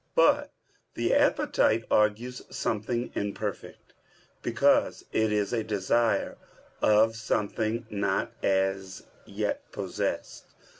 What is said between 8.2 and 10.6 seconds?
as yet possessed.